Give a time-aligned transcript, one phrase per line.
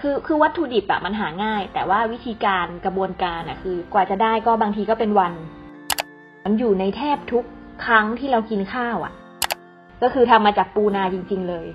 [0.00, 5.32] คือคือวัตถุดิบอะมันหาง่าย แต่ว่าวิธีการกระบวนการอะคือกว่าจะได้ก็บางทีก็เป็นวัน
[6.44, 7.44] มันอยู่ในแทบทุก
[7.84, 9.12] ครั้งที่เรากินข้าวอะ
[10.02, 11.66] ก็คือทำมาจากปูนาจริง ๆ เลย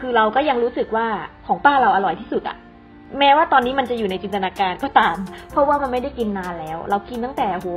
[0.00, 1.06] คือเราก็ยังรู้สึกว่า
[1.46, 2.56] ของป้าเราอร่อยที่สุดอะ
[3.18, 5.16] แม้ว่าตอนนี้มันจะอยู่ในจินตนาการก็ตาม
[5.50, 7.68] เพราะว่ามันไม่ได้กินนานแล้ว เรากินตั้งแต่โห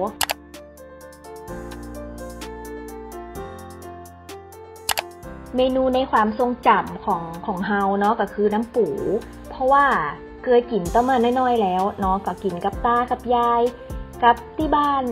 [5.58, 8.88] เมนูในความทรงจำของของเฮาเนาะก็คือน้ำปู
[9.50, 9.86] เพราะว่า
[10.44, 13.62] เคยกินต้มาน้อยๆแล้วเนาะก็กินกับตากับยาย
[14.23, 15.04] กับที่บ้าน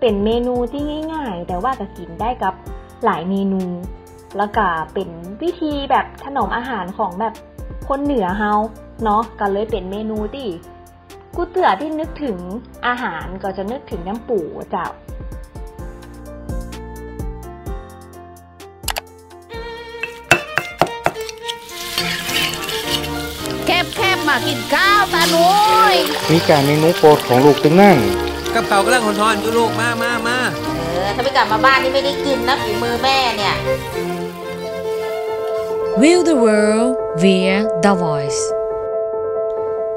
[0.00, 2.54] เป็นเมนูที่ง่าย ๆ แต่ว่าก็กินได้กับ
[3.04, 3.62] หลายเมนู
[4.36, 5.08] แล้วก็เป็น
[5.42, 7.34] วิธีแบบถนอมอาหารของแบบ
[7.88, 8.52] คนเหนือเฮา
[9.04, 10.48] เนาะก็เลยเป็นเมนูที่
[11.36, 12.38] กูเตือที่นึกถึง
[12.86, 14.38] อาหารก็จะนึกถึงน้ำปู
[14.70, 14.86] เจ้า
[24.48, 25.48] กินข้าวตาหนุ
[25.92, 25.94] ย
[26.32, 27.98] มีการเมนูโปรดของลูกตึงนั่น
[28.54, 30.38] กับเขากำลังหอนๆอยู่ลูกมามามา
[30.76, 33.56] เออถ้าไม่กลับมาบ้านนี่ไม่ได้กินนะฝีมือแม่เนี่ย
[36.02, 36.90] View the world
[37.22, 38.42] via the voice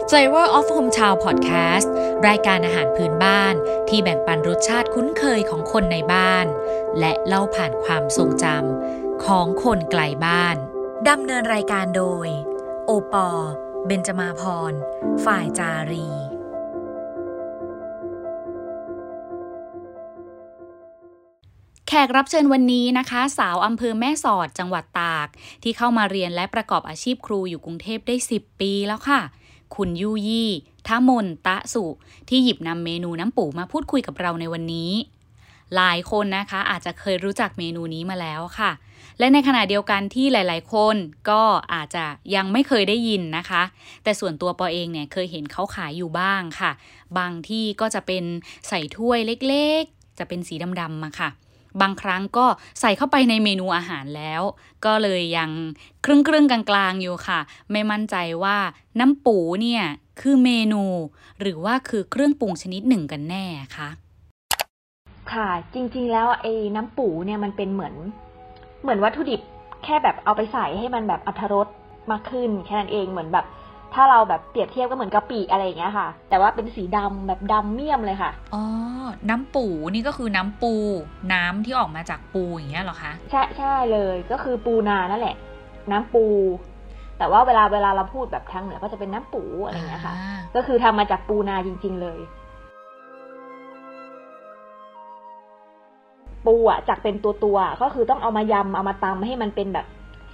[0.09, 1.87] Flavor of Hometown Podcast
[2.27, 3.53] รายการอาหารพื้นบ้าน
[3.89, 6.45] ที่แบ่งปันรสชาติคุ้นเคยของคนในบ้าน
[6.99, 10.55] และเล่าผ่านความทรงจำของคนไกลบ้าน
[11.09, 12.27] ดำเนินรายการโดย
[12.85, 13.29] โอปอ
[13.87, 14.41] เบนจมาพ
[14.71, 14.73] ร
[15.25, 16.07] ฝ่ายจารี
[21.87, 25.27] แขกรับเชิญวันนี้นะคะ สาวอำเภอแม่สอดจังหวัดตาก
[25.63, 29.21] ที่เข้ามาเรียนและประกอบอาชีพครูอยู่กรุงเทพได้ 10 ปีแล้วค่ะ
[29.75, 30.49] คุณยูยี่
[30.87, 31.85] ทามนตะสุ
[32.29, 34.91] ที่หยิบนำเมนูน้ำปูมาพูดคุยกับเราในวันนี้
[35.75, 38.71] หลายคนนะคะ อาจจะเคยรู้จักเมนูนี้มาแล้วค่ะ
[39.19, 40.95] และในขณะเดียวกันที่หลาย ๆ คน
[41.29, 41.41] ก็
[41.73, 43.63] อาจจะยังไม่เคยได้ยินนะคะ
[44.03, 46.71] แต่ส่วนตัวปอเองเนี่ยเคยเห็นเขาขายอยู่บ้างค่ะ
[47.17, 48.23] บางที่ก็จะเป็น
[48.67, 51.29] ใส่ถ้วยเล็กๆ จะเป็นสีดำๆมาค่ะ
[51.81, 52.45] บางครั้งก็
[52.79, 54.41] ใส่เข้าไปในเมนูอาหารแล้ว
[54.85, 55.51] ก็เลยยัง
[56.05, 57.39] ครึ่งครึ่งกลางๆอยู่ค่ะ
[57.71, 58.57] ไม่มั่นใจว่า
[58.99, 59.83] น้ำปูเนี่ย
[60.21, 60.83] คือเมนู
[61.41, 63.45] หรือว่าคือเครื่องปรุงชนิดหนึ่งกันแน่
[63.77, 63.89] ค่ะ
[65.33, 67.93] ค่ะ จริง ๆ แล้วไอ้น้ำปูเนี่ยมันเป็นเหมือน
[68.81, 69.41] เหมือนวัตถุดิบ
[69.83, 71.67] แค่แบบเอาไปใส่ให้มันแบบอรรถรส
[72.11, 73.45] มากขึ้น แค่นั้นเองเหมือนแบบ
[73.93, 78.63] ถ้าเราแบบเปรียบเทียบก็เหมือนกะปิอะไรอย่างเงี้ยค่ะ แต่ว่าเป็นสีดำแบบดำเมี่ยมเลยค่ะ อ๋อ
[79.29, 80.73] น้ำปูนี่ก็คือน้ำปู
[81.33, 85.35] น้ำที่ออกมาจากปูอย่างเงี้ยเหรอคะ ใช่ใช่เลยก็คือปูนานั่นแหละ
[85.91, 86.25] น้ำปู
[87.17, 92.19] แต่ว่าเวลาเวลาเราพูดแบบทางเหนือก็จะเป็นน้ำปูอะไรอย่างเงี้ยค่ะอ่าก็คือทำมาจากปูนาจริง ๆ เลย
[96.45, 99.85] ปูอะจากเป็นตัวตัวๆก็คือต้องเอามายำเอามาตำให้มันเป็นแบบ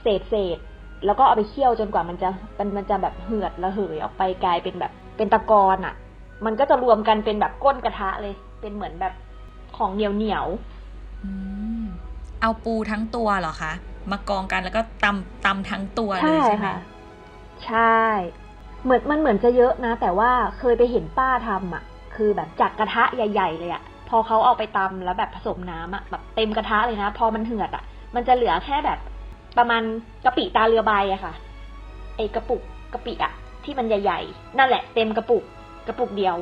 [0.02, 5.96] เศษเศษๆแล้วก็เอาไปเคี่ยวจนกว่ามันจะมันมันจะแบบเหือดระเหยออกไปกลายเป็นแบบเป็นตะกอนอะ
[6.46, 9.14] มันก็จะรวมกันเป็นแบบก้นกระทะเลย เป็นเหมือนแบบ
[9.78, 11.30] ของเหนียวเหนียวๆอื
[11.82, 11.84] ม
[12.42, 13.72] เอาปูทั้งตัวเหรอคะ
[14.12, 16.76] มากองกันแล้วก็ตำตำทั้งตัวเลใช่ยใช่ไหมค่ะ
[17.66, 18.00] ใช่
[18.84, 21.84] เหมือนมันเหมือนจะเยอะนะ แต่ว่าเคยไปเห็นป้าทำอะ
[22.16, 27.84] คือแบบจากกระทะใหญ่ ๆ เลยอะ พอเขาเอาไปตำแล้วแบบผสมน้ำอะแบบเต็มกระทะเลยนะ พอมันเหือดอะ
[28.16, 29.00] มันจะเหลือแค่แบบ
[29.58, 29.82] ประมาณ
[30.26, 31.34] กะปิตาเรือใบอะค่ะ
[32.18, 32.62] ไอกระปุก
[32.94, 33.34] กะปิอะ
[33.64, 35.44] ที่มันใหญ่ๆ นั่นแหละเต็มกระปุก
[35.88, 36.36] กระปุกเดียว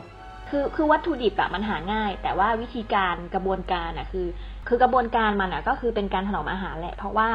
[0.49, 4.27] คือคือวัตถุดิบอะมันหาง่าย แต่ว่าวิธีการกระบวนการอะคือ
[4.67, 7.29] คือกระบวนการมันอะก็คือเป็นการถนอมอาหารแหละ เพราะว่า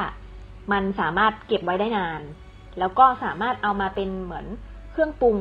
[0.73, 2.21] มันสามารถเก็บไว้ได้นาน
[2.79, 4.47] แล้วก็สามารถเอามาเป็นเหมือน
[4.93, 5.39] เครื่องปรุง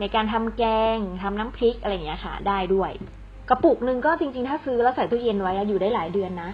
[0.00, 0.64] ในการทำแก
[0.94, 2.90] งทำน้ำพริกอะไรอย่างเงี้ยค่ะ ได้ด้วย
[3.52, 6.50] ระปุกหนึ่งก็จริง ๆ ถ้าซื้อแล้วใส่ตู้เย็นไว้อะอยู่ได้หลายเดือนนะ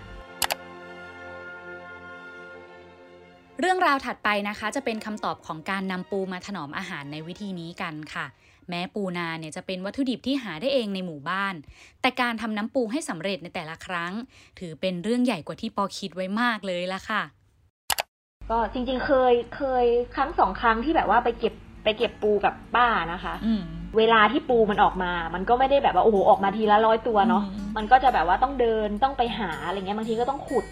[3.61, 8.27] เรื่องราวถัดไปนะคะ จะเป็นคำตอบของการนำปูมาถนอมอาหารในวิธีนี้กันค่ะ
[8.69, 11.55] แม้ปูนาเนี่ยจะเป็นวัตถุดิบที่หาได้เองในหมู่บ้าน
[12.01, 14.13] แต่การทำน้ำปูให้สำเร็จในแต่ละครั้ง
[14.59, 17.23] ถือเป็นเรื่องใหญ่กว่าที่ปอคิดไว้มากเลยละค่ะ
[18.51, 19.85] ก็จริงๆเคยเคย
[20.15, 21.55] ครั้งสองครั้งที่แบบว่าไปเก็บ
[21.85, 23.63] ไปเก็บปูกับป้านะคะอืม
[23.97, 30.65] เวลาที่ปูมันออกมา มันก็ไม่ได้แบบว่าโอ้โหออกมาทีละร้อยตัวเนาะอืมมันก็จะแบบว่าต้องเดินต้องไปหาอะไรเงี้ยบางทีก็ต้องขุด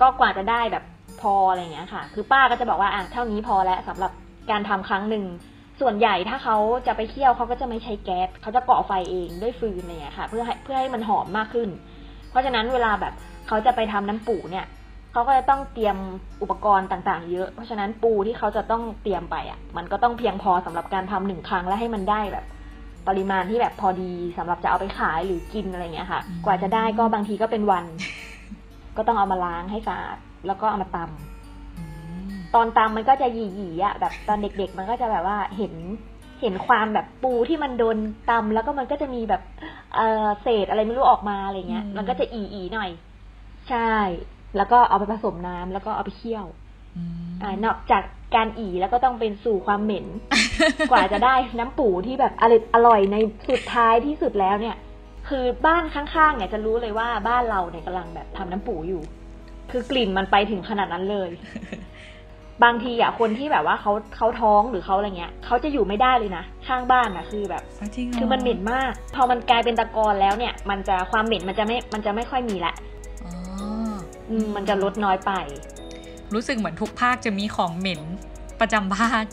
[0.00, 0.84] ก็กว่าจะได้แบบ
[1.20, 4.12] พออะไรเงี้ยค่ะ คือป้าก็จะบอกว่าอะเท่านี้พอแล้วสำหรับ
[4.50, 5.24] การทำครั้งหนึ่ง
[5.80, 6.56] ส่วนใหญ่ถ้าเขา
[6.86, 11.68] จะไปเคี่ยวเขาก็จะไม่ใช้แก๊สเขาจะเกาะไฟเองด้วยฟืนอะไรเงี้ยค่ะ เพื่อให้เพื่อให้มันหอมมากขึ้น
[12.30, 13.14] เพราะฉะนั้นเวลาแบบ
[13.48, 14.66] เขาจะไปทำน้ำปูเนี่ย
[15.12, 15.96] เขาก็จะต้องเตรียม
[16.42, 22.44] อุปกรณ์ต่างๆ เยอะ เพราะฉะนั้นปูที่เขาจะต้องเตรียมไปอะ มันก็ต้องเพียงพอสำหรับการทำหนึ่งครั้งและให้มันได้แบบ
[23.08, 27.84] ปริมาณที่แบบพอดีสำหรับจะเอาไปขายหรือกินอะไรเงี้ยค่ะอืมกว่าจะได้ก็บางทีก็เป็นวัน
[28.96, 30.16] ก็ต้องเอามาล้างให้สะอาด
[30.46, 31.84] แล้วก็เอามาตำอื
[32.28, 35.74] มตอนตำมันก็จะหยีๆอะแบบตอนเด็ก ๆ มันก็จะแบบว่าเห็น
[36.40, 37.96] เห็นความแบบปูที่มันโดน
[38.30, 39.42] ตำแล้วก็มันก็จะมีแบบ
[39.94, 42.90] เออเศษอะไรไม่รู้ออกมาอะไรเงี้ยอืมมันก็จะอีๆหน่อย
[43.68, 43.92] ใช่
[44.56, 46.46] แล้วก็เอาไปผสมน้ำแล้วก็เอาไปเคี่ยว
[46.96, 48.02] อืมอ่านอกจาก
[48.34, 50.06] การอีแล้วก็ต้องเป็นสู่ความเหม็น
[50.90, 53.16] กว่าจะได้น้ำปูที่แบบอร่อยอร่อยใน
[53.50, 54.76] สุดท้ายที่สุดแล้วเนี่ย
[55.28, 59.02] คือบ้านข้างๆเนี่ยจะรู้เลยว่าบ้านเราเนี่ยกำลังแบบทำน้ำปูอยู่
[59.70, 61.30] คือกลิ่นมันไปถึงขนาดนั้นเลย
[62.64, 67.62] บางทีอะคนที่แบบว่าเขาเขาท้องหรือเขาอะไรเงี้ยเขาจะอยู่ไม่ได้เลยนะข้างบ้านนะคือแบบ
[67.96, 72.91] จริงเหรคือมันเหม็นมาก พอมันกลายเป็นตะกอนแล้วเนี่ย มันจะความเหม็นมันจะไม่มันจะไม่ค่อยมีละอ๋ออื
[74.32, 75.32] มมันจะลดน้อยไป
[76.34, 78.00] รู้สึกเหมือนทุกภาคจะมีของเหม็น
[78.60, 79.24] ประจำภาค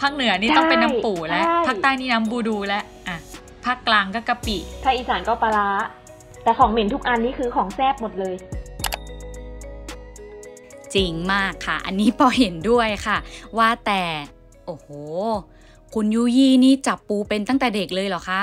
[0.00, 3.16] ภาคเหนือนี่ต้องเป็นน้ำปูแล้วใช่ภาคใต้นี่น้ำบูดูแล้วอะ
[3.64, 5.68] ภาคกลางก็กะปิถ้าอีสานก็ปลาร้า
[6.42, 8.34] แต่ของเหม็นทุกอันนี่คือของแซ่บหมดเลย
[10.94, 13.16] จริงมากค่ะ อันนี้ปอเห็นด้วยค่ะ
[13.58, 14.02] ว่าแต่
[14.66, 14.88] โอ้โห
[15.94, 18.42] คุณยูยี่นี่จับปูเป็นตั้งแต่เด็กเลยเหรอคะ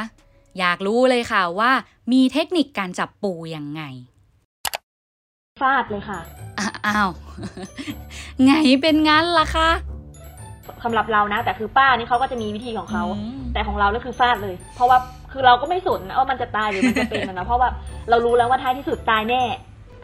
[0.60, 1.72] อยากรู้เลยค่ะว่า
[2.12, 3.82] มีเทคนิคการจับปูยังไง
[4.13, 6.20] ฟาดเลยค่ะ
[6.60, 7.10] อะอ้าว
[8.44, 8.52] ไง
[8.82, 9.70] เป็นงั้นล่ะคะ
[10.84, 14.98] สำหรับเรานะ แต่คือป้านี่เขาก็จะมีวิธีของเขาอืมแต่ของเราก็คือฟาดเลย เพราะว่า
[15.32, 17.70] คือเราก็ไม่สนนะว่ามันจะตายหรือมันจะเป็นนะเพราะว่า
[18.10, 19.44] เรารู้แล้วว่าท้ายที่สุดตายแน่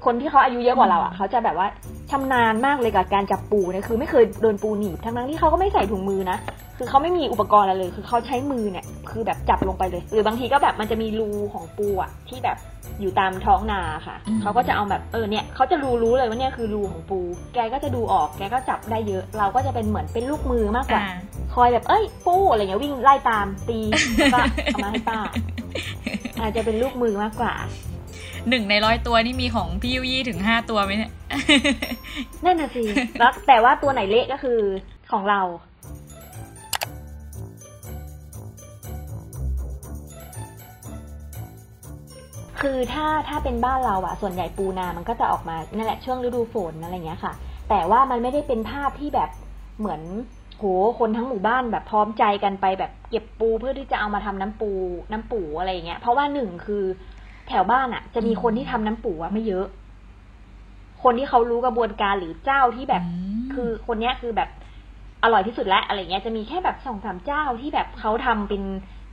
[0.05, 1.67] คนที่เขาอายุเยอะกว่าเราอะเขาจะแบบว่า
[2.11, 6.37] ชำนาญมากเลยกับการจับปูเนี่ยคือ ไม่เคยโดนปูหนีบทั้งนั้นที่เขาก็ไม่ใส่ถุงมือนะ
[6.77, 12.57] คือเขาไม่มีอุปกรณ์อะไรเลย คือเขาใช้มือเนี่ย คือแบบจับลงไปเลย หรือบางทีก็แบบมันจะมีรูของปูอะที่แบบ
[13.01, 17.19] อยู่ตามท้องนาค่ะอืมเขาก็จะเอาแบบเออเนี่ยเขาจะรู้รู้เลยว่าเนี่ยคือรูของปู
[17.53, 21.15] แกก็จะดูออก แกก็จับได้เยอะ เราก็จะเป็นเหมือนเป็นลูกมือมากกว่าอ่า
[21.53, 23.79] คอยแบบเอ้ย ปูอะไรเงี้ยวิ่งไล่ตามตี
[24.15, 25.19] แล้วก็เอามาให้ป้า
[26.39, 27.53] อาจจะเป็นลูกมือมากกว่า
[28.49, 31.11] หนึ่งในร้อยตัวนี่มีของพี่ยุยี่ถึงห้าตัวไหมเนี่ย
[32.45, 32.83] นั่นน่ะสิ
[33.19, 34.59] แล้วแต่ว่าตัวไหนเละก็คือ
[35.11, 35.41] ของเรา
[42.61, 47.33] คือถ้าถ้าเป็นบ้านเราอะส่วนใหญ่ปูนา มันก็จะออกมานั่นแหละช่วงฤดูฝนอะไรเงี้ยค่ะ
[47.69, 49.29] แต่ว่ามันไม่ได้เป็นภาพที่แบบ
[49.79, 50.01] เหมือน
[50.57, 50.63] โห
[50.99, 54.71] คนทั้งหมู่บ้านแบบพร้อมใจกันไปแบบเก็บปูเพื่อที่จะเอามาทำน้ำปู
[55.11, 56.83] น้ำปูอะไรเงี้ยเพราะว่าหนึ่งคือ
[57.49, 59.65] แถวบ้านอะจะมีคนที่ทำน้ำปูอะไม่เยอะ
[61.03, 63.11] คนที่เขารู้กระบวนการหรือเจ้าที่แบบอื
[63.45, 64.49] มคือคนเนี้ยคือแบบ
[65.23, 68.63] อร่อยที่สุดแล้วอะไรเงี้ยจะมีแค่แบบสองสามเจ้าที่แบบเขาทำเป็น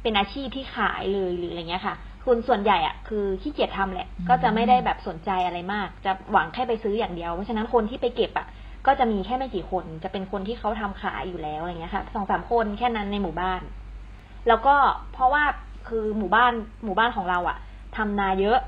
[0.03, 1.94] เป็นอาชีพที่ขายเลยหรืออะไรเงี้ยค่ะ
[2.27, 8.47] คนส่วนใหญ่อะคือขี้เกียจทำแหละ ก็จะไม่ได้แบบสนใจอะไรมาก จะหวังแค่ไปซื้ออย่างเดียวเพราะฉะนั้นคนที่ไปเก็บอะ
[8.87, 13.61] ก็จะมีแค่ไม่กี่คน จะเป็นคนที่เขาทำขายอยู่แล้วอะไรเงี้ยค่ะสองสามคนแค่นั้นในหมู่บ้าน
[14.49, 14.75] แล้วก็
[15.12, 15.44] เพราะว่า
[15.88, 16.53] คือหมู่บ้าน
[16.85, 17.56] หมู่บ้านของเราอะ
[17.96, 18.58] ทำนาเยอะ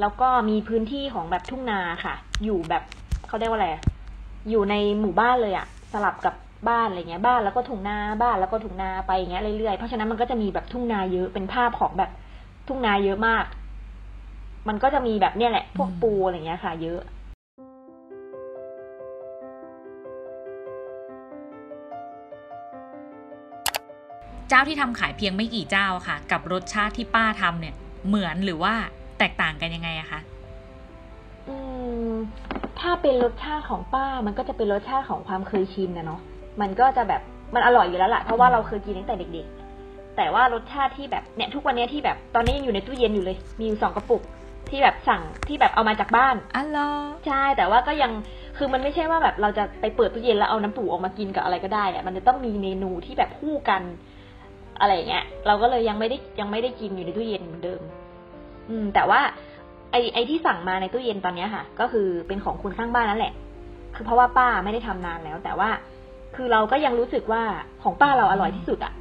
[0.00, 2.82] แล้วก็มีพื้นที่ของแบบทุ่งนาค่ะ อยู่แบบ
[3.26, 3.68] เขาเรียกว่าอะไร
[4.50, 6.34] อยู่ในหมู่บ้านเลยอะสลับกับ
[6.68, 12.10] บ้านอะไรเงี้ย บ้านแล้วก็ถุงนาบ้านแล้วก็ถุงนาไปอย่างเงี้ยเรื่อยๆเพราะฉะนั้นมันก็จะมีแบบทุ่งนาเยอะเป็นภาพของแบบ
[12.68, 13.44] ทุ่งนาเยอะมาก
[14.68, 17.00] มันก็จะมีแบบเนี่ยแหละ พวกปูอะไรเงี้ยค่ะ เยอะ
[24.48, 27.74] เจ้าที่ทำขายเพียงไม่กี่เจ้าค่ะ กับรสชาติที่ป้าทำเนี่ย
[28.06, 28.74] เหมือนหรือว่า
[29.18, 30.20] แตกต่างกันยังไงอะคะ
[31.48, 31.56] อื
[32.10, 32.12] ม
[32.80, 36.20] ถ้าเป็นรสชาติของป้ามันก็จะเป็นรสชาติของความเคยชินนะเนาะ
[36.60, 37.22] มันก็จะแบบ
[37.54, 39.46] มันอร่อยอยู่แล้วล่ะเพราะว่าเราเคยกินตั้งแต่เด็ก
[39.80, 44.22] ๆ แต่ว่ารสชาติที่แบบเนี่ยทุกวันเนี้ยที่แบบตอนนี้ยังอยู่ในตู้เย็นอยู่เลย มีอยู่สองกระปุก
[44.70, 46.88] ที่แบบสั่งที่แบบเอามาจากบ้านอ๋อเหรอ
[47.26, 48.12] ใช่แต่ว่าก็ยัง
[48.56, 53.82] คือมันไม่ใช่ว่าแบบเราจะไปเปิดตู้เย็นแล้วเอาน้ำปูออกมากินกับอะไรก็ได้อะมันจะต้องมีเมนูที่แบบคู่กัน
[54.80, 57.80] อะไรอย่างเงี้ย เราก็เลยยังไม่ได้ยังไม่ได้กินอยู่ในตู้เย็นเหมือนเดิม
[58.68, 59.20] อืม แต่ว่า
[59.90, 63.32] ไอไอที่สั่งมาในตู้เย็นตอนนี้ค่ะ ก็คือเป็นของคนข้างบ้านนั่นแหละ
[63.94, 65.70] คือเพราะว่าป้าไม่ได้ทำนานแล้ว แต่ว่า
[66.36, 67.42] คือเราก็ยังรู้สึกว่า
[67.82, 68.92] ของป้าเราอร่อยที่สุดอะ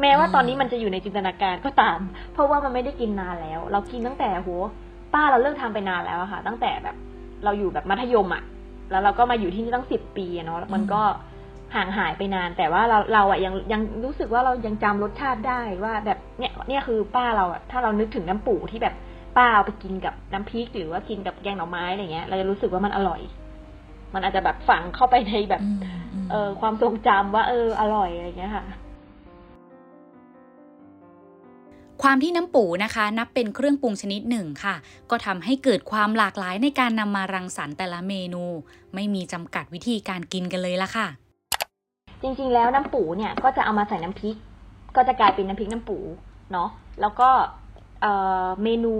[0.00, 1.98] แม้ว่าตอนนี้มันจะอยู่ในจินตนาการก็ตาม
[2.32, 4.50] เพราะว่ามันไม่ได้กินนานแล้ว เรากินตั้งแต่โห
[5.14, 6.96] ป้าเราเลิกทำไปนานแล้วอะค่ะ ตั้งแต่แบบ
[7.44, 8.42] เราอยู่แบบมัธยมอะ
[8.90, 11.02] แล้วเราก็มาอยู่ที่นี่ตั้งสิบปีเนาะมันก็
[11.74, 18.94] ห่างหายไปนาน แต่ว่าเราเราอะยังยังรู้สึกว่าเรายังจำรสชาติได้ว่าแบบเนี่ยเนี่ยคือป้าเราอะถ้าเรานึกถึงน้ำปูที่แบบ
[19.36, 23.20] ป้าเอาไปกินกับน้ำพริกหรือว่ากินกับแกงหน่อไม้อะไรเงี้ย เราจะรู้สึกว่ามันอร่อย
[24.14, 25.80] มันอาจจะแบบฝังเข้าไปในแบบอืม
[26.24, 28.64] มเออความทรงจำว่า เออ อร่อยอะไรเงี้ยค่ะ
[32.02, 34.74] ความที่น้ำปูนะคะ นับเป็นเครื่องปรุงชนิดหนึ่งค่ะ
[35.10, 38.44] ก็ทำให้เกิดความหลากหลายในการนำมารังสรรค์แต่ละเมนู
[38.94, 41.06] ไม่มีจำกัดวิธีการกินกันเลยละค่ะ
[42.22, 44.36] จริง ๆ แล้วน้ำปูเนี่ยก็จะเอามาใส่น้ำพริก
[44.96, 45.98] ก็จะกลายเป็นน้ำพริกน้ำปู
[46.52, 46.68] เนาะ
[47.00, 47.28] แล้วก็
[48.02, 48.12] เอ่
[48.44, 48.94] อเมนู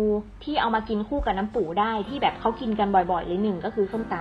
[0.44, 4.14] ที่เอามากินคู่กับน้ำปูได้ที่แบบเขากินกันบ่อยๆเลยหนึ่งก็คือส้มต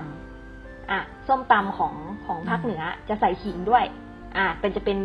[0.43, 1.93] ำอะส้มตำของ
[2.25, 3.83] ของภาคเหนือจะใส่ขิงด้วย
[4.37, 4.97] อะเป็นจะเป็น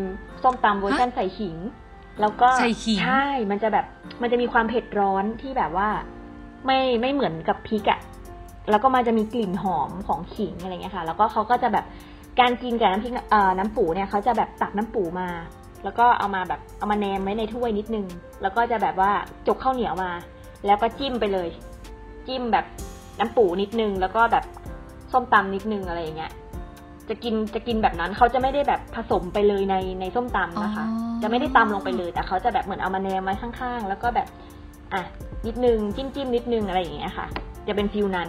[0.42, 1.56] ส้มตำเวอร์ชันใส่ขิง
[2.20, 3.86] แล้วก็ใส่ขิงใช่ มันจะแบบ
[4.22, 5.88] มันจะมีความเผ็ดร้อนที่แบบว่า
[6.66, 8.00] ไม่ไม่เหมือนกับพริกอะ
[8.70, 11.84] แล้วก็มันจะมีกลิ่นหอมของขิงอะไรเงี้ยค่ะ แล้วก็เขาก็จะแบบ
[12.40, 15.28] การกินกับน้ำพริกเอ่อน้ำปูเนี่ยเขาจะแบบตักน้ำปูมา
[15.84, 18.06] แล้วก็เอามาแบบเอามาแนมไว้ในถ้วยนิดนึง
[18.42, 19.10] แล้วก็จะแบบว่า
[19.46, 20.10] จกข้าวเหนียวมา
[20.66, 21.48] แล้วก็จิ้มไปเลย
[22.26, 22.64] จิ้มแบบ
[23.20, 24.44] น้ำปูนิดนึง แล้วก็แบบ
[25.12, 26.32] ส้มตำนิดนึงอะไรอย่างเงี้ย
[27.08, 34.28] จะกินจะกินแบบนั้นเขาจะไม่ได้แบบผสมไปเลยในในส้มตำนะคะอ๋อจะไม่ได้ตำลงไปเลย แต่เขาจะแบบเหมือนเอามาแนมไว้ข้างๆ แล้วก็แบบ
[34.92, 35.02] อะ
[35.46, 37.26] นิดนึงจิ้มจิ้มนิดนึงอะไรอย่างเงี้ยค่ะ
[37.68, 38.28] จะเป็นฟิลนั้น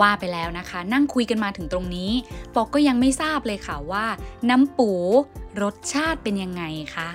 [0.00, 2.10] ว่าไปแล้วนะคะ นั่งคุยกันมาถึงตรงนี้
[2.54, 4.04] ปอกก็ยังไม่ทราบเลยค่ะว่า
[4.50, 4.90] น้ำปู
[5.62, 6.62] รสชาติเป็นยังไง
[6.96, 7.08] คะ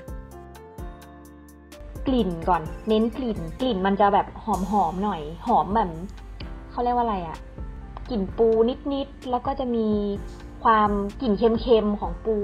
[2.08, 5.90] กลิ่นก่อน เน้นกลิ่น กลิ่นมันจะแบบหอมหอมหน่อย หอมแบบ
[6.72, 7.38] เขาเรียกว่าอะไรอะ
[8.10, 8.48] กลิ่นปู
[8.94, 9.88] นิดๆแล้วก็จะมี
[10.64, 12.38] ความกลิ่นเค็มๆของปู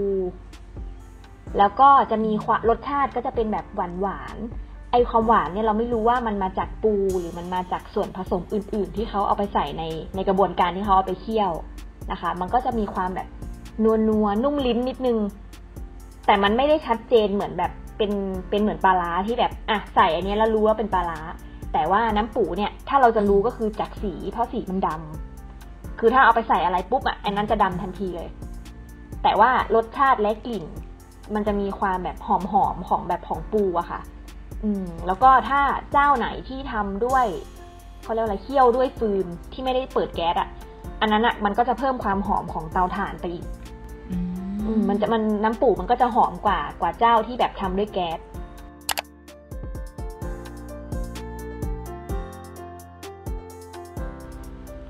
[1.57, 4.64] แล้วก็จะมีความรสชาติก็จะเป็นแบบหวานๆ
[4.95, 9.83] ไอความหวานเนี่ยเราไม่รู้ว่ามันมาจากปูหรือมันมาจากส่วนผสมอื่น ๆ ที่เขาเอาไปใส่ใน
[10.15, 11.51] ในกระบวนการที่เขาเอาไปเคี่ยว
[12.11, 13.27] นะคะ มันก็จะมีความแบบ
[13.83, 15.17] นัวนัวนุ่มลิ้นนิดนึง
[16.25, 18.11] แต่มันไม่ได้ชัดเจนเหมือนแบบเป็น
[18.49, 21.19] เป็นเหมือนปลาร้าที่แบบอะใส่อันนี้แล้วรู้ว่าเป็นปลาร้า
[21.73, 28.29] แต่ว่าน้ำปูเนี่ย ถ้าเราจะรู้ก็คือจากสี เพราะสีมันดำคือถ้าเอาไปใส่อะไรปุ๊บอะอันนั้นจะดำทันทีเลย
[29.23, 30.63] แต่ว่ารสชาติและกลิ่น
[31.35, 34.01] มันจะมีความแบบหอมหอมๆของแบบของปูอะค่ะ
[34.63, 37.25] อืมแล้วก็ถ้าเจ้าไหนที่ทำด้วย
[38.01, 40.49] เขาเรียกว่าอะไรเคี่ยวด้วยฟืนที่ไม่ได้เปิดแก๊สอะ
[41.01, 43.45] อันนั้นอะมันก็จะเพิ่มความหอมของเตาถ่านไปอีก
[44.11, 48.19] อืมมันจะมันน้ำปูมันก็จะหอมกว่ากว่าเจ้าที่แบบทำด้วยแก๊ส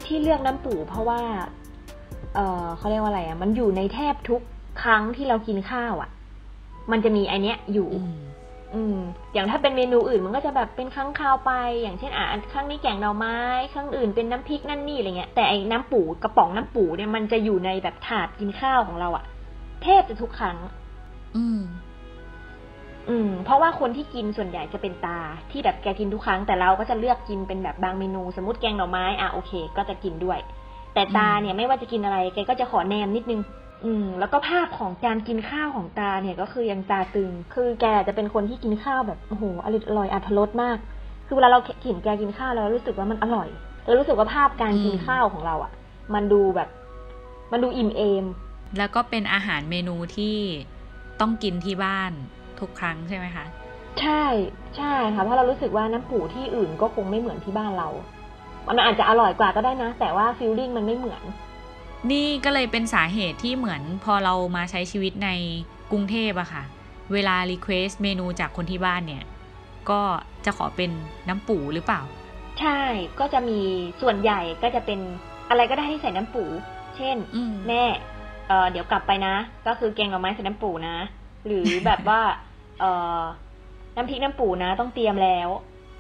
[0.06, 1.22] ที่เลือกน้ำปูเพราะว่า
[2.36, 4.42] เออเขาเรียกว่าอะไรอะ มันอยู่ในแทบทุก
[4.82, 6.10] ครั้งที่เรากินข้าวอะ
[6.92, 7.90] มันจะมีไอเนี้ยอยู่
[8.76, 8.98] อืม
[9.34, 11.52] อย่างถ้าเป็นเมนูอื่นมันก็จะแบบเป็นครั้งคราวไป
[11.82, 13.38] อย่างเช่นอะอันครั้งนี้แกงหน่อไม้
[13.74, 19.24] ครั้งอื่นเป็นน้ำพริกนั่นนี่อะไรเงี้ย แต่ไอ้น้ำปูกระป๋องน้ำปูเนี่ยมันจะอยู่ในแบบถาดกินข้าวของเราอะ
[19.84, 20.58] แทบจะทุกครั้ง
[21.38, 21.62] อืม
[23.10, 25.20] อืม เพราะว่าคนที่กินส่วนใหญ่จะเป็นตา
[25.52, 30.40] ที่แบบแกกินทุกครั้ง แต่เราก็จะเลือกกินเป็นแบบบางเมนู สมมติแกงหน่อไม้ อะโอเค ก็จะกินด้วย
[30.94, 33.42] แต่ตาเนี่ยไม่ว่าจะกินอะไรแกก็จะขอแนมนิดนึง
[33.86, 40.78] อืมแล้วก็ภาพของการกินข้าวของตาเนี่ยก็คือยังตาตึง คือแกจะเป็นคนที่กินข้าวแบบโอ้โหอร่อยอร่อยอัธรสมาก
[41.28, 43.48] คือเวลาเราเห็นแกกินข้าวเรารู้สึกว่ามันอร่อย
[43.86, 45.72] เรารู้สึกว่าภาพการกินอืมข้าวของเราอะ
[46.14, 46.70] มันดูแบบ
[47.52, 48.26] มันดูอิ่มเอม
[48.78, 50.38] แล้วก็เป็นอาหารเมนูที่
[51.20, 52.12] ต้องกินที่บ้าน
[52.60, 53.46] ทุกครั้งใช่ไหมคะ
[54.02, 54.24] ใช่
[54.78, 57.90] ใช่ค่ะเพราะเรารู้สึกว่าน้ำปูที่อื่นก็คงไม่เหมือนที่บ้านเรา
[58.68, 61.22] มันอาจจะอร่อยกว่าก็ได้นะ แต่ว่า feeling มันไม่เหมือน
[62.12, 65.30] นี่ก็เลยเป็นสาเหตุที่เหมือนพอเรามาใช้ชีวิตใน
[65.92, 66.64] กรุงเทพอะค่ะ
[67.14, 69.24] เวลา request เมนูจากคนที่บ้านเนี่ย
[69.90, 70.02] ก็
[70.46, 70.92] จะขอเป็น
[71.30, 72.02] น้ำปูหรือเปล่า
[72.60, 72.80] ใช่
[73.20, 73.60] ก็จะมี
[74.02, 75.00] ส่วนใหญ่ก็จะเป็น
[75.50, 76.44] อะไรก็ได้ที่ใส่น้ำปู
[76.98, 77.84] เช่นอืมแม่
[78.48, 79.36] เออเดี๋ยวกลับไปนะ
[79.68, 80.96] ก็คือแกงหน่อไม้ใส่น้ำปูนะ
[81.46, 82.22] หรือแบบว่า
[82.80, 82.84] เอ
[83.20, 83.22] อ
[83.96, 85.50] น้ำพริกน้ำปูนะ ต้องเตรียมแล้ว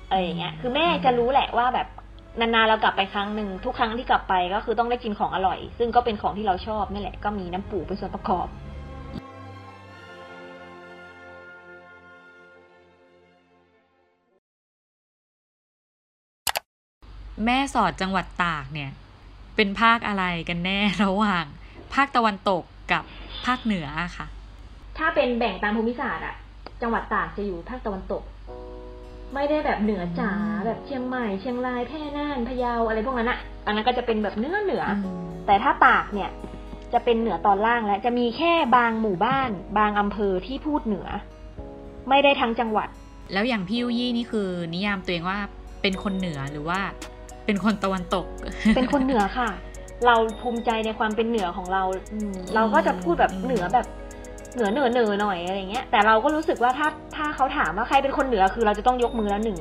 [0.08, 1.88] อะไรอย่างเงี้ย คือแม่จะรู้แหละว่าแบบ
[2.40, 8.48] นานๆเรากลับไปครั้งหนึ่งทุกครั้งที่กลับไปก็คือต้องได้กินของอร่อย ซึ่งก็เป็นของที่เราชอบนี่แหละก็มีน้ำปูเป็นส่วนประกอบ
[17.46, 18.92] แม่สอดจังหวัดตากเนี่ย
[19.56, 21.46] เป็นภาคอะไรกันแน่ระหว่าง
[21.94, 23.04] ภาคตะวันตกกับ
[23.46, 24.28] ภาคเหนืออะค่ะ
[24.98, 26.36] ถ้าเป็นแบ่งตามภูมิศาสตร์อะ
[26.82, 28.24] จังหวัดตากจะอยู่ภาคตะวันตก
[29.36, 30.32] ไม่ได้แบบเหนือจ๋า
[30.66, 35.08] แบบเชียงใหม่เชียงรายแพร่น่านพะเยาอะไรพวกนั้นอะอันนั้นก็จะเป็นแบบเนื้อเหนืออ
[35.48, 36.30] แต่ถ้าตากเนี่ย
[36.94, 41.08] จะเป็นเหนือตอนล่างและจะมีแค่บางหมู่บ้าน บางอำเภอที่พูดเหนือ
[42.10, 42.88] ไม่ได้ทั้งจังหวัด
[43.34, 45.40] แล้วอย่างพี่ยุยี่นี่คือ นิยามตัวเองว่า
[45.82, 46.80] เป็นคนเหนือหรือว่า
[47.46, 48.26] เป็นคนตะวันตก
[48.76, 49.50] เป็นคนเหนือค่ะ
[50.06, 53.86] เราภูมิใจในความเป็นเหนือของเราอืมเราก็จะพูดแบบอืมเหนือแบบ
[54.56, 59.58] เหนือเหนือเหนือหน่อยอะไรเงี้ยแต่เราก็รู้สึกว่าถ้าถ้าเขาถามว่าใครเป็นคนเหนือคือเราจะต้องยกมือแล้วหนึ่ง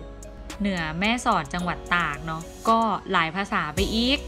[0.61, 2.79] เหนือแม่สอดจังหวัดตากเนาะก็
[3.13, 4.19] หลายภาษาไปอีก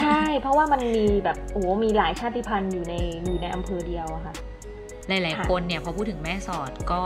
[0.00, 2.94] ใช่ เพราะว่ามันมีแบบโอ้โหมีหลายชาติพันธุ์อยู่ใน
[3.24, 4.34] อยู่ในอำเภอเดียวอะค่ะ
[5.08, 7.02] หลายค่ะๆคนเนี่ยพอพูดถึงแม่สอดก็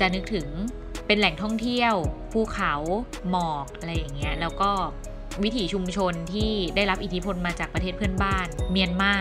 [0.00, 0.46] จะนึกถึง
[1.06, 1.94] เป็นแหล่งท่องเที่ยว
[2.32, 2.74] ภูเขา
[3.30, 4.70] หมอกอะไรอย่างเงี้ยแล้วก็
[5.44, 9.14] วิถีชุมชนที่ได้รับอิทธิพลมาจากประเทศเพื่อนบ้าน เมียนมา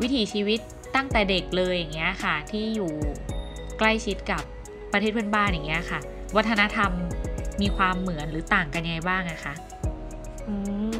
[0.00, 0.60] วิถีชีวิต
[0.96, 2.90] ตั้งแต่เด็กเลยอย่างเงี้ยค่ะ ที่อยู่
[3.78, 4.42] ใกล้ชิดกับ
[4.92, 6.00] ประเทศเพื่อนบ้านอย่างเงี้ยค่ะ
[6.36, 6.90] วัฒนธรรม
[7.60, 9.54] มีความเหมือนหรือต่างกันยังไงบ้างอะคะ
[10.48, 10.54] อื
[10.92, 10.94] ม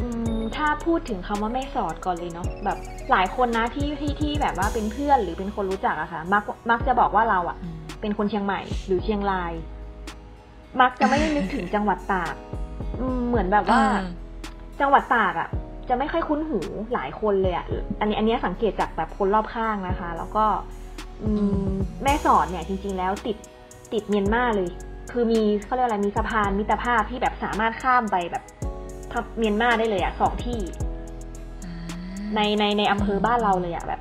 [0.00, 0.06] อื
[0.38, 2.78] มถถ้าพูดถึงคำว่าแม่สอดก่อนเลยเนาะแบบ
[3.10, 7.56] หลายคนนะที่ที่ที่แบบว่าเป็นเพื่อนหรือเป็นคนรู้จักอะค่ะ มักมักจะบอกว่าเราอะ
[8.00, 9.52] เป็นคนเชียงใหม่หรือเชียงราย
[10.80, 12.34] มักจะไม่ได้นึกถึงจังหวัดตาก
[13.00, 14.04] อืมเหมือนแบบว่าอ่า
[14.80, 15.48] จังหวัดตากอะ
[15.88, 16.58] จะไม่ค่อยคุ้นหู
[16.94, 17.66] หลายคนเลยอะ
[18.00, 20.44] อันนี้อันนี้สังเกตจากแบบคนรอบข้างนะคะ แล้วก็
[22.02, 23.36] แม่สอดเนี่ยจริง ๆ แล้วติด
[23.92, 24.68] ติดเมียนมาเลย
[25.12, 28.44] คือมีเขาเรียกอะไรมีสะพานมิตรภาพที่แบบสามารถข้ามไปแบบ
[29.12, 30.60] ทับเมียนมาได้เลยอะสองที่
[32.34, 34.00] ในในในอำเภอบ้านเราเลยอะแบบ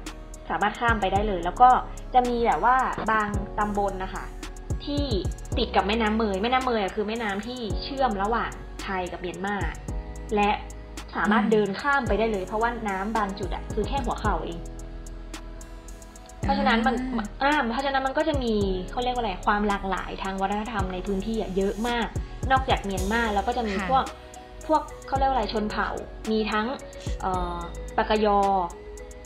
[0.49, 1.69] สามารถข้ามไปได้เลย แล้วก็
[2.13, 2.77] จะมีแบบว่า
[3.11, 3.29] บาง
[3.59, 4.25] ตำบลนะคะ
[4.85, 5.05] ที่
[5.57, 8.51] ติดกับแม่น้ำเมยแม่น้ำเมยอะคือแม่น้ำที่เชื่อมระหว่าง
[8.83, 9.55] ไทยกับเมียนมา
[10.35, 10.49] และ
[11.17, 14.59] สามารถอืมเดินข้ามไปได้เลย เพราะว่าน้ำบางจุดอะคือแค่หัวเข่าเอง
[16.41, 16.95] เพราะฉะนั้นมัน
[17.43, 18.53] อ่าเพราะฉะนั้นมันก็จะมี
[18.91, 22.07] เขาเรียกว่าอะไรความหลากหลายทางวัฒนธรรมในพื้นที่อะเยอะมาก
[22.51, 24.03] นอกจากเมียนมาแล้วก็จะมีค่ะพวก
[24.67, 25.89] พวกเขาเรียกว่าอะไรชนเผ่า
[26.31, 26.65] มีทั้ง
[27.21, 27.57] เอ่อ
[27.97, 28.37] ปากกยอ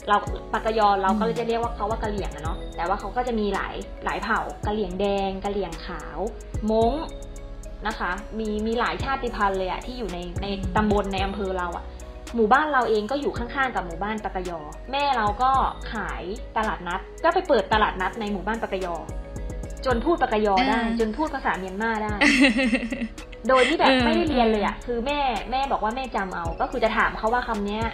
[0.08, 0.16] เรา
[0.52, 6.18] ปากกยอเราก็เลยจะเรียกว่าเขาว่ากะเหลี่ยงอะเนาะแต่ว่าเขาก็จะมีหลายหลายเผ่ากะเหลี่ยงแดงกะเหลี่ยงขาว
[6.70, 6.92] ม้ง
[7.86, 10.46] นะคะ มีมีหลายชาติพันธุ์เลยอะที่อยู่ในใน
[10.76, 11.84] ตำบลในอำเภอเราอะ
[12.36, 14.60] หมู่บ้านเราเองก็อยู่ข้างๆกับหมู่บ้านปากกยอ
[14.92, 15.50] แม่เราก็
[15.92, 16.22] ขาย
[16.56, 18.94] ตลาดนัด ก็ไปเปิดตลาดนัดในหมู่บ้านปากกยอ
[19.86, 22.12] จนพูดปากกยอได้อ่าจนพูดภาษาเมียนมาได้
[23.48, 25.20] โดยที่แบบเออไม่ได้เรียนเลยอะคือแม่
[25.50, 27.84] แม่บอกว่าแม่จำเอา ก็คือจะถามเขาว่าคำเนี้ย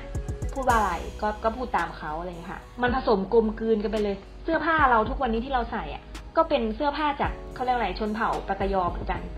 [0.55, 0.93] พูดว่าอะไร
[1.23, 6.03] ก็ก็พูดตามเขาอะไรอย่างเงี้ยค่ะ มันผสมกลมกลืนกันไปเลย เสื้อผ้าเราทุกวันนี้ที่เราใส่อะ
[6.37, 9.21] ก็เป็นเสื้อผ้าจากเขาเรียกอะไรชนเผ่าปากกยอเหมือนกัน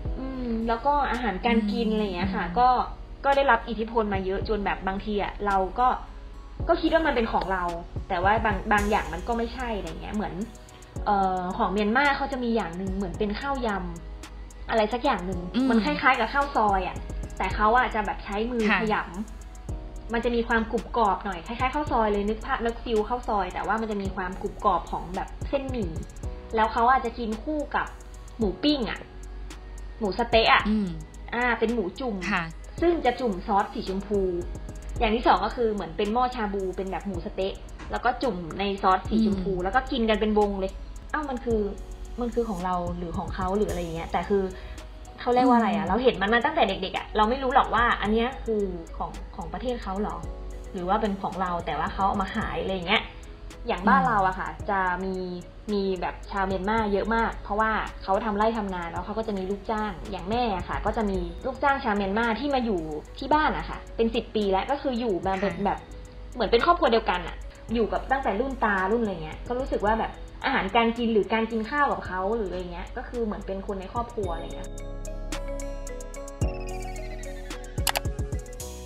[0.67, 2.69] แล้วก็อาหารการกินอะไรอย่างเงี้ยค่ะ ก็
[3.25, 5.87] ก็ได้รับอิทธิพลมาเยอะจนแบบบางทีอะเราก็
[6.67, 7.63] ก็คิดว่ามันเป็นของเรา
[8.09, 10.33] แต่ว่าบางบางอย่างมันก็ไม่ใช่อะไรเงี้ย เหมือน
[11.05, 16.97] เอ่อของเมียนมาเขาจะมีอย่างหนึ่งเหมือนเป็นข้าวยำอะไรสักอย่างหนึ่งอืมมันคล้ายๆกับข้าวซอยอะ่ะ
[17.37, 25.91] แต่เขาอะจะแบบใช้มือค่ะขยำมันจะมีความกรุบกรอบหน่อยคล้ายๆข้าวซอยเลยนึกภาพนึกฟิลข้าวซอย แต่ว่ามันจะมีความกรุบกรอบของแบบเส้นหมี่
[26.55, 27.87] แล้วเขาอาจจะกินคู่กับ
[28.37, 28.99] หมูปิ้งอะ่ะ
[30.01, 30.87] หมูสะเต๊ะอะอืม
[31.33, 32.43] อ่า เป็นหมูจุ่มค่ะ
[32.81, 34.19] ซึ่งจะจุ่มซอสสีชมพู
[34.99, 37.53] อย่างที่สองก็คือเหมือนเป็นหม้อชาบูเป็นแบบหมูสะเต๊ะ
[37.91, 40.71] แล้วก็จุ่มในซอสสีชมพูอืมแล้วก็กินกันเป็นวงเลย
[41.13, 41.61] อ้าวมันคือ
[42.21, 44.43] มันคือของเราหรือของเขาหรืออะไรอย่างเงี้ย แต่คือ
[45.19, 48.61] เขาเรียกว่าอะไรอะเราเห็นมันมาตั้งแต่เด็กๆอะเราไม่รู้หรอกว่า อันเนี้ยคือ
[48.97, 50.17] ของของประเทศเขาหรอ
[50.73, 53.00] หรือว่าเป็นของเราแต่ว่าเขาเอามาขายอะไรอย่างเงี้ย
[53.67, 55.15] อย่างบ้านเราอะค่ะ จะมี
[55.73, 57.71] มีแบบชาวเมียนมาเยอะมาก เพราะว่า
[58.03, 62.81] เขาทำไร่ทำนาแล้วเขาก็จะมีลูกจ้างอย่างแม่อะค่ะ ก็จะมีลูกจ้างชาวเมียนมาที่มาอยู่
[63.19, 65.79] ที่บ้านอะค่ะ เป็นสิบปีแล้วก็คืออยู่มาเป็นค่ะแบบ
[66.33, 67.37] เหมือนเป็นครอบครัวเดียวกันอะ
[67.73, 70.11] อยู่กับตั้งแต่รุ่นตารุ่นอะไรเงี้ยก็รู้สึกว่าแบบ
[70.45, 74.69] อาหารการกินหรือการกินข้าวกับเขาหรืออะไรเงี้ยก็คือเหมือนเป็นคนในครอบครัวอะไรเงี้ย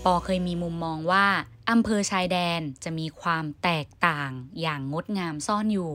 [0.06, 1.26] ปอเคยมีมุมมองว่า
[1.72, 5.94] อำเภอชายแดนจะมีความแตกต่างอย่างงดงามซ่อนอยู่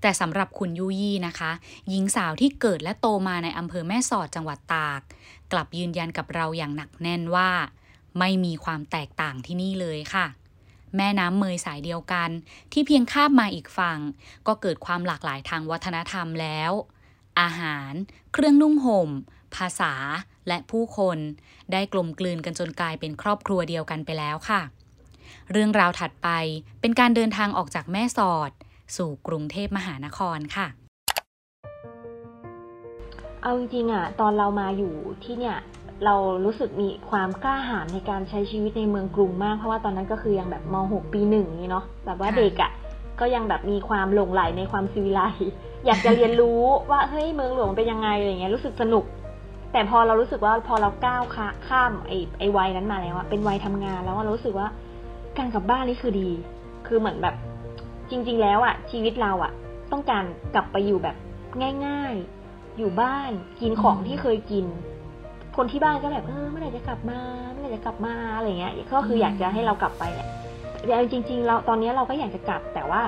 [0.00, 1.52] แต่สำหรับคุณยุยี่นะคะ
[1.88, 5.00] หญิงสาวที่เกิดและโตมาในอำเภอแม่สอดจังหวัดตาก
[5.52, 7.50] กลับยืนยันกับเราอย่างหนักแน่นว่า
[8.18, 10.26] ไม่มีความแตกต่างที่นี่เลยค่ะ
[10.96, 12.30] แม่น้ำเมยสายเดียวกัน
[12.72, 13.98] ที่เพียงข้ามมาอีกฝั่ง
[14.46, 16.72] ก็เกิดความหลากหลายทางวัฒนธรรมแล้ว
[17.40, 17.92] อาหาร
[18.32, 19.10] เครื่องนุ่งห่ม
[19.56, 19.92] ภาษา
[20.48, 21.18] และผู้คน
[21.72, 24.60] ได้กลมกลืนกันจนกลายเป็นครอบครัวเดียวกันไปแล้วค่ะ
[25.52, 26.28] เรื่องราวถัดไป
[26.80, 28.50] เป็นการเดินทางออกจากแม่สอด
[28.96, 30.66] สู่กรุงเทพมหานครค่ะ
[33.42, 34.92] เอาจริงๆอะตอนเรามาอยู่
[35.24, 35.56] ที่เนี่ย
[36.04, 42.70] เรารู้สึกมีความกล้าหาญในการใช้ชีวิตในเมืองกรุงมาก เพราะว่าตอนนั้นก็คือยังแบบม .6 ปีหนึ่งนี่เนาะแบบว่าค่ะเด็กอะ
[43.20, 45.50] ก็ยังแบบมีความหลงไหลในความซีวิไลซ์
[45.86, 46.60] อยากจะเรียนรู้
[46.90, 49.04] ว่าเฮ้ยเมืองหลวงเป็นยังไงอะไรเงี้ยรู้สึกสนุก
[49.72, 54.68] แต่พอเรารู้สึกว่าพอเราก้าวข้าข้ามไอ้ไอ้วัยนั้นมาแล้วอะเป็นวัยทำงานแล้วอะเรารู้สึกว่า
[55.38, 56.30] การกลับบ้านนี่คือดี
[56.86, 57.34] คือเหมือนแบบ
[58.10, 59.52] จริง ๆ แล้วอะชีวิตเราอะ
[59.92, 61.16] ต้องการกลับไปอยู่แบบ
[61.86, 62.14] ง่าย
[62.46, 63.30] ๆ อยู่บ้าน
[63.60, 64.66] กินของอืมที่เคยกิน
[65.56, 70.28] คนที่บ้านก็แบบเออเมื่อไหร่จะกลับมาเมื่อไหร่จะกลับมาอะไรเงี้ยก็คืออยากจะให้เรากลับไปแหละ
[70.84, 73.02] แต่เอาจริง ๆ เราตอนนี้เราก็อยากจะกลับ แต่ว่า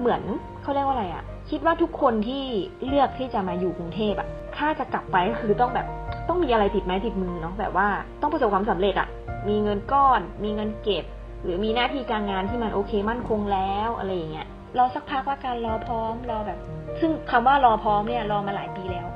[0.00, 0.22] เหมือน
[0.62, 2.44] เขาเรียกว่าอะไรอะคิดว่าทุกคนที่
[2.86, 5.86] เลือกที่จะมาอยู่กรุงเทพอะถ้าจะกลับไปก็คือต้องแบบ
[6.28, 7.88] ต้องมีอะไรติดไม้ติดมือเนาะแบบว่า
[8.20, 9.08] ต้องประสบความสำเร็จอะ
[9.48, 11.04] มีเงินก้อน มีเงินเก็บ
[11.44, 16.58] หรือมีหน้าที่การงานที่มันโอเคมั่นคงแล้วอะไรอย่างเงี้ยรอสักพักว่าการรอพร้อมรอแบบ
[17.00, 19.06] ซึ่งคำว่ารอพร้อมเนี่ยรอมาหลายปีแล้ว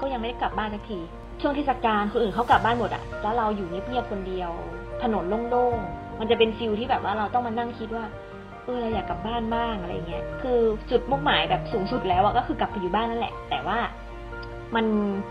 [0.00, 1.00] ก็ยังไม่ได้กลับบ้านสักที
[1.40, 4.50] ช่วงเทศกาลคนอื่นเขากลับบ้านหมดอะแล้วเราอยู่เงียบๆคนเดียว
[5.02, 8.04] ถนนโล่งๆมันจะเป็นฟิลที่แบบว่าเราต้องมานั่งคิดว่า
[8.64, 10.58] เออเราอยากกลับบ้านบ้างอะไรเงี้ย คือ
[10.90, 13.78] จุดมุ่งหมายแบบสูงสุดแล้วอะก็คือกลับไปอยู่บ้านนั่นแหละ แต่ว่า
[14.74, 14.84] มัน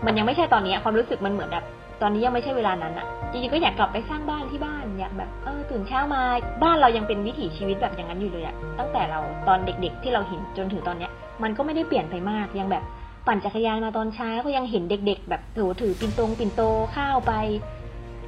[0.06, 1.64] มันยังไม่ใช่ตอนนี้ความรู้สึกมันเหมือนแบบ
[2.02, 6.22] ตอนนี้ยังไม่ใช่เวลานั้นอะจริงๆก็อยากกลับไปสร้างบ้านที่บ้านอยากแบบเออตื่นเช้ามา
[6.62, 11.10] บ้านเรายังเป็นวิถีชีวิตแบบอย่างนั้นอยู่เลยอะตั้งแต่เราตอนเด็กๆที่เราเห็นจนถึงตอนเนี้ย
[11.42, 12.84] มันก็ไม่ได้เปลี่ยนไปมากยังแบบ
[13.26, 16.62] ปั่นจักรยานมาตอนเช้าก็ยังเห็นเด็ก ๆ แบบถือถือปิ่นตงปิ่นโต
[16.96, 17.32] ข้าวไป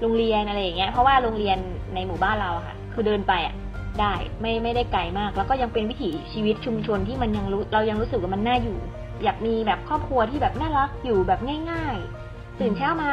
[0.00, 1.58] โรงเรียนอะไรอย่างเงี้ยเพราะว่าโรงเรียน
[1.94, 3.54] ในหมู่บ้านเราค่ะ คือเดินไปอะ
[4.00, 8.78] ได้ไม่ไม่ได้ไกลมาก แล้วก็ยังเป็นวิถีชีวิตชุมชนที่มันยังรู้เรายังรู้สึกว่ามันน่าอยู่
[9.24, 13.10] อยากมีแบบครอบครัวที่แบบน่ารักอยู่แบบง่ายๆ ตื่นเช้ามา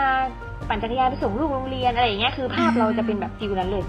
[0.69, 3.83] ปั่นจักรยานไปส่งลูกโรงเรียนอะไรอย่างเงี้ยคือภาพเราจะเป็นแบบฟิลนั้นเลย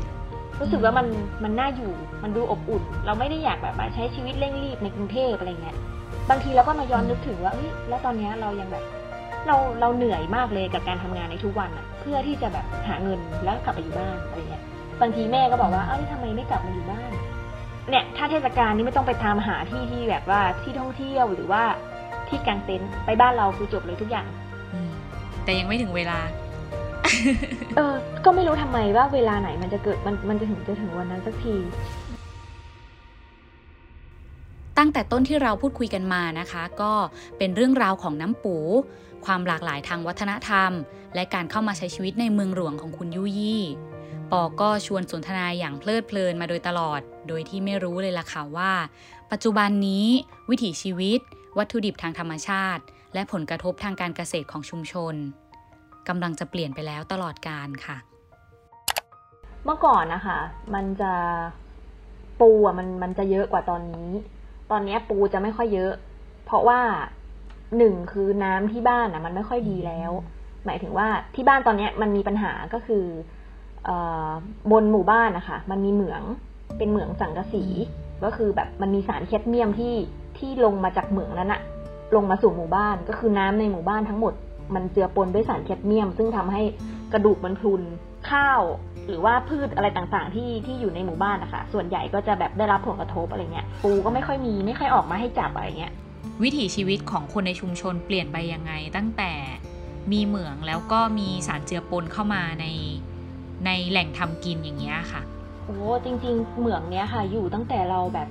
[0.60, 1.06] รู้สึกว่ามัน
[1.44, 5.76] มันน่าอยู่มันดูอบอุ่น เราไม่ได้อยากแบบมาใช้ชีวิตเร่งรีบในกรุงเทพอะไรเงี้ย
[6.30, 8.84] บางทีเราก็มาย้อนนึกถึงว่าเอ้ยแล้วตอนเนี้ยเรายังแบบ
[9.46, 14.62] เราเราเหนื่อยมากเลยกับการทำงานในทุกวันอะเพื่อที่จะแบบหาเงินแล้วกลับไปอยู่บ้านอะไรเงี้ย
[15.00, 17.10] บางทีแม่ก็บอกว่าเอ้าทำไมไม่กลับมาอยู่บ้าน
[17.88, 21.62] เนี่ยถ้าเทศกาลนี้ไม่ต้องไปตามหาที่ที่แบบว่าที่ท่องเที่ยวหรือว่า
[22.30, 24.26] ที่กางเต็นท์ไปบ้านเราคือจบเลยทุกอย่าง
[24.74, 24.90] อืม
[25.44, 26.18] แต่ยังไม่ถึงเวลา
[27.76, 31.56] เออ ก็ไม่รู้ทำไมว่าเวลาไหนมันจะเกิดมันมันจะถึงจะถึงวันนั้นสักที
[34.78, 36.92] ตั้งแต่ต้นที่เราพูดคุยกันมานะคะ ก็
[37.38, 38.56] เป็นเรื่องราวของน้ำปู
[39.24, 40.70] ความหลากหลายทางวัฒนธรรม
[41.14, 43.64] และการเข้ามาใช้ชีวิตในเมืองหลวงของคุณยุยี่
[44.30, 48.72] ปอก็ชวนสนทนาอย่างเพลิดเพลินมาโดยตลอด โดยที่ไม่รู้เลยล่ะค่ะว่า
[49.30, 50.06] ปัจจุบันนี้
[50.50, 51.20] วิถีชีวิต
[51.58, 52.82] วัตถุดิบทางธรรมชาติ
[53.14, 55.14] และผลกระทบทางการเกษตรของชุมชน
[56.08, 57.96] กำลังจะเปลี่ยนไปแล้วตลอดการค่ะ
[59.64, 60.38] เมื่อก่อนนะคะ
[60.74, 61.12] มันจะ
[62.40, 64.08] ปูอะมันมันจะเยอะกว่าตอนนี้
[64.70, 65.92] ตอนนี้ปูจะไม่ค่อยเยอะ
[66.46, 66.80] เพราะว่า
[67.76, 70.10] หนึ่งคือน้ำที่บ้านอะ มันไม่ค่อยดีแล้ว
[70.66, 73.04] หมายถึงว่าที่บ้านตอนเนี้ยมันมีปัญหาก็คือ
[73.84, 73.90] เอ
[74.70, 76.22] บนหมู่บ้านนะคะ มันมีเหมือง
[76.78, 77.64] เป็นเหมืองสังกะสี
[78.24, 79.94] ก็คือแบบมันมีสารแคดเมียมที่
[80.40, 81.60] ที่ลงมาจากเหมืองนั้นอะ
[82.14, 84.34] ลงมาสู่หมู่บ้านก็คือน้ำในหมู่บ้านทั้งหมด
[84.74, 86.62] มันเจือปนด้วยสารแคดเมียม ซึ่งทำให้
[87.12, 87.82] กระดูกมันพรุน
[88.30, 88.60] ข้าว
[89.08, 95.92] หรือว่าพืชอะไรต่างๆ ที่ที่อยู่ในหมู่บ้านนะคะส่วนใหญ่ก็จะแบบได้รับผลกระทบอะไรเงี้ยปูก็ไม่ค่อยมีไม่ค่อยออกมาให้จับอะไรเงี้ย
[96.42, 99.32] วิถีชีวิตของคนในชุมชนเปลี่ยนไปยังไง ตั้งแต่
[100.12, 102.66] มีเหมืองแล้วก็มีสารเจือปนเข้ามาใน
[103.66, 105.22] ในแหล่งทำกินอย่างเงี้ยค่ะ
[105.64, 108.28] โอ้จริง ๆ เหมืองเนี้ยค่ะ อยู่ตั้งแต่เราแบบ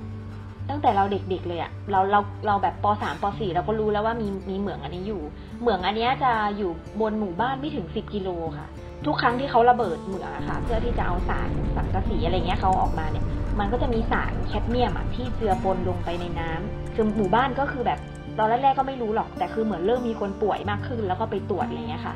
[0.70, 5.22] ตั้งแต่เราเด็กๆเลยอะเราเราเราแบบปสามปสี่เราก็รู้แล้วว่ามีมีเหมืองอันนี้อยู่
[5.60, 8.28] เหมืองอันเนี้ยจะอยู่บนหมู่บ้านไม่ถึงสิบกิโล
[8.58, 8.68] ค่ะ
[9.06, 13.24] ทุกครั้งที่เขาระเบิดเหมืองอะค่ะ เพื่อที่จะเอาสารสังกะสีอะไรเงี้ยเขาออกมาเนี่ย
[13.58, 17.98] มันก็จะมีสารแคดเมียมอะที่เจือปนลงไปในน้ำคือหมู่บ้านก็คือแบบ
[18.38, 22.14] ตอนแรกๆก็ไม่รู้หรอก แต่คือเหมือนเริ่มมีคนป่วยมากขึ้น แล้วก็ไปตรวจอะไรเงี้ยค่ะ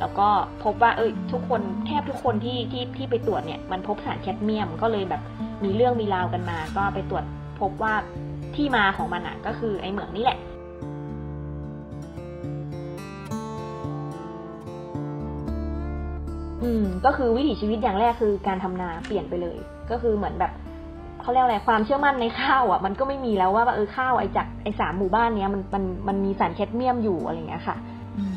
[0.00, 0.28] แล้วก็
[0.64, 5.22] พบว่าเอ้ยทุกคนแทบทุกคนที่ที่ที่ไปตรวจเนี่ยมันพบสารแคดเมียมก็เลยแบบ
[5.64, 7.24] มีเรื่องมีราวกันมา ก็ไปตรวจ
[7.60, 7.94] พบว่า
[8.56, 10.38] ที่มาของมันอะก็คือไอ้เหมืองนี่แหละ
[16.62, 19.56] อืมก็คือวิถีชีวิตอย่างแรกคือการทำนาเปลี่ยนไปเลย
[19.90, 20.52] ก็คือเหมือนแบบ
[21.20, 27.76] เขาเรียกอะไรความเชื่อมั่นในข้าวอะ มันก็ไม่มีแล้วว่าเออข้าวไอ้จากไอ้สามหมู่บ้านเนี้ยมันมันมันมีสารแคดเมียมอยู่อะไรเงี้ยค่ะ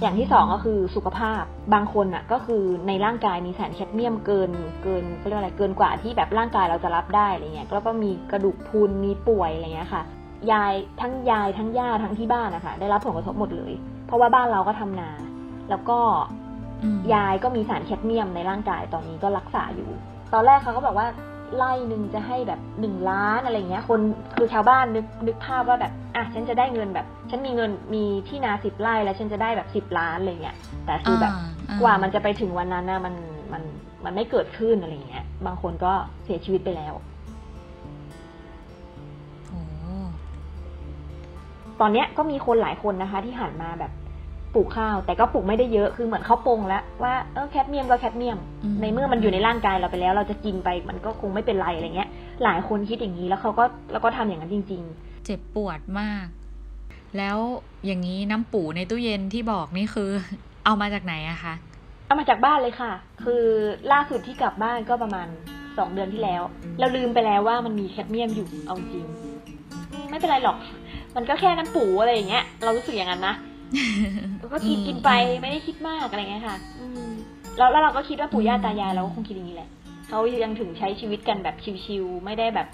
[0.02, 4.52] อย่างที่สองก็คือสุขภาพบางคนอะก็คือในร่างกายมีสารแคดเมียมเกิน
[4.84, 10.04] เกินเขาเรียกอะไรเกินกว่าที่แบบร่างกายเราจะรับได้อะไรเงี้ยแล้วก็มีกระดูกพรุนมีป่วยอะไรเงี้ยค่ะ
[10.52, 13.74] ยายทั้งยายทั้งย่าทั้งที่บ้านนะคะได้รับผลกระทบหมดเลย
[14.08, 15.12] เพราะว่าบ้านเราก็ทำนา
[15.70, 16.00] แล้วก็
[16.84, 19.90] อืมยายก็มีสารแคดเมียมในร่างกายตอนนี้ก็รักษาอยู่
[20.34, 21.08] ตอนแรกเขาก็บอกว่า
[21.56, 24.00] ไล่หนึ่งจะให้แบบหนึ่งล้านอะไรเงี้ย คน
[24.36, 31.34] คือชาวบ้านนึกนึกภาพว่าแบบอะฉันจะได้เงินแบบ ฉันมีเงินมีที่นาสิบไร่แล้วฉันจะได้แบบสิบล้านอะไรเงี้ยแต่คือแบบ
[31.70, 33.16] อ่กว่ามันจะไปถึงวันนั้นนะมัน
[33.54, 33.64] มัน
[34.06, 35.92] มันไม่เกิดขึ้นอะไรเงี้ย บางคนก็
[36.24, 36.94] เสียชีวิตไปแล้ว
[39.48, 39.60] โอ้
[41.80, 43.92] ตอนเนี้ยก็มีคนหลายคนนะคะ ที่หันมาแบบ
[44.54, 48.38] ปลูกข้าว แต่ก็ปลูกไม่ได้เยอะคือเหมือนเขาปรงแล้วว่าเออแคดเมียมก็แคดเมียม
[48.82, 52.10] ในเมื่อมันอยู่ในร่างกายเราไปแล้ว เราจะกินไปมันก็คงไม่เป็นไรอะไรเงี้ย
[52.44, 54.84] หลายคนคิดอย่างนี้แล้วเขาก็แล้วก็ทำอย่างนั้นจริง
[55.26, 56.26] เจ็บปวดมาก
[57.18, 57.38] แล้ว
[57.86, 60.10] อย่างนี้น้ำปูในตู้เย็นที่บอกนี่คือ
[60.66, 62.92] เอามาจากไหนอะคะๆเอามาจากบ้านเลยค่ะ
[63.24, 63.44] คือ
[63.92, 65.28] ล่าสุดที่กลับบ้านก็ประมาณ
[65.78, 66.42] สองเดือนที่แล้ว
[66.80, 69.06] เราลืมไปแล้วว่ามันมีแคดเมียมอยู่เอาจริง
[69.92, 70.58] อืมไม่เป็นไรหรอก
[71.16, 73.36] มันก็แค่น้ำปูอะไรอย่างเงี้ย เรารู้สึกอย่างนั้นนะ
[74.54, 75.10] ก็กินอืมกินไป
[75.42, 77.10] ไม่ได้คิดมากอะไรเงี้ยค่ะ อืม
[77.58, 79.70] แล้วแล้วเราก็คิดว่าปู่ย่าตายายเราก็คงคิดอย่างนี้แหละ
[80.08, 81.56] เขายังถึงใช้ชีวิตกันแบบ
[81.86, 82.68] ชิวๆไม่ได้แบบ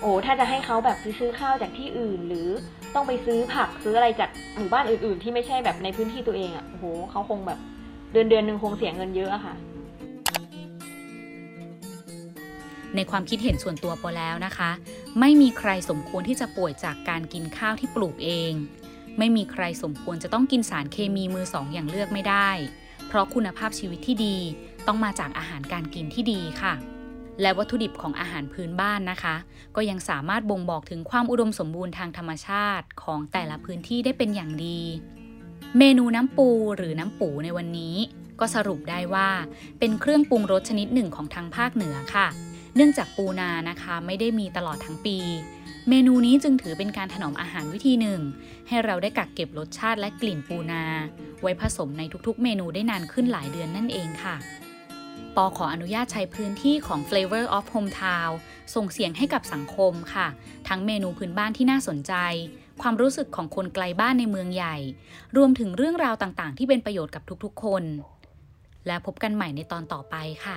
[0.00, 2.48] โอ้ถ้าจะให้เขาแบบไปซื้อข้าวจากที่อื่น หรือ
[2.94, 7.58] ต้องไปซื้อผักซื้ออะไรจากหมู่บ้านอื่น ๆ ที่ไม่ใช่แบบในพื้นที่ตัวเองอะ่ะโอ้โหเขาคงแบบ
[8.12, 9.54] เดือนเดือนหนึ่งคงเสียเงินเยอะอะค่ะ
[12.96, 14.70] ในความคิดเห็นส่วนตัวปอแล้วนะคะ
[15.20, 18.52] ไม่มีใครสมควรที่จะป่วยจากการกินข้าวที่ปลูกเอง
[19.18, 22.50] ไม่มีใครสมควรจะต้องกินสารเคมีมือสองอย่างเลือกไม่ได้
[23.08, 24.36] เพราะคุณภาพชีวิตที่ดี
[24.86, 26.74] ต้องมาจากอาหารการกินที่ดีค่ะ
[27.40, 29.36] และวัตถุดิบของอาหารพื้นบ้านนะคะ
[29.76, 34.80] ก็ยังสามารถบ่งบอกถึงความอุดมสมบูรณ์ทางธรรมชาติของแต่ละพื้นที่ได้เป็นอย่างดี
[35.78, 37.96] เมนูน้ำปูหรือน้ำปูในวันนี้
[38.40, 39.28] ก็สรุปได้ว่า
[39.78, 42.26] เป็นเครื่องปรุงรสชนิดหนึ่งของทางภาคเหนือค่ะ
[42.76, 45.18] เนื่องจากปูนานะคะไม่ได้มีตลอดทั้งปี
[45.90, 48.20] เมนูนี้จึงถือเป็นการถนอมอาหารวิธีหนึ่ง
[48.68, 50.84] ให้เราได้กักเก็บรสชาติและกลิ่นปูนา
[51.42, 54.36] ไว้ผสมในทุกๆ เมนูได้นานขึ้นหลายเดือนนั่นเองค่ะ
[55.36, 58.32] ปอขออนุญาตใช้พื้นที่ของ Flavor of Hometown
[58.74, 60.28] ส่งเสียงให้กับสังคมค่ะ
[60.68, 62.14] ทั้งเมนูพื้นบ้านที่น่าสนใจ
[62.82, 64.76] ความรู้สึกของคนไกลบ้านในเมืองใหญ่
[65.36, 67.84] รวมถึงเรื่องราวต่างๆ ที่เป็นประโยชน์กับทุกๆ คน
[68.86, 70.14] และพบกันใหม่ในตอนต่อไป
[70.46, 70.56] ค่ะ